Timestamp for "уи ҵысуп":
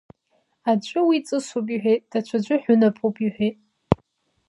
1.07-1.67